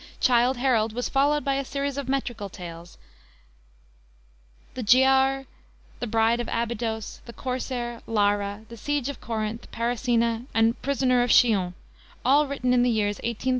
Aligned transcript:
Childe 0.19 0.57
Harold 0.57 0.93
was 0.93 1.09
followed 1.09 1.45
by 1.45 1.53
a 1.57 1.63
series 1.63 1.95
of 1.95 2.09
metrical 2.09 2.49
tales, 2.49 2.97
the 4.73 4.81
Giaour, 4.81 5.45
the 5.99 6.07
Bride 6.07 6.39
of 6.39 6.49
Abydos, 6.51 7.21
the 7.27 7.33
Corsair, 7.33 8.01
Lara, 8.07 8.65
the 8.69 8.77
Siege 8.77 9.09
of 9.09 9.21
Corinth, 9.21 9.71
Parasina, 9.71 10.47
and 10.55 10.81
Prisoner 10.81 11.21
of 11.21 11.29
Chillon, 11.29 11.75
all 12.25 12.47
written 12.47 12.73
in 12.73 12.81
the 12.81 12.89
years 12.89 13.17
1813 13.17 13.27
1816. 13.29 13.49